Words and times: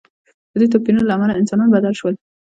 د 0.51 0.53
دې 0.61 0.67
توپیرونو 0.73 1.03
له 1.07 1.13
امله 1.17 1.33
انسانان 1.41 1.69
بدل 1.75 1.93
شول. 1.99 2.15